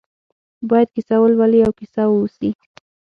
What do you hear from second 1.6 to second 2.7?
او کیسه واوسي.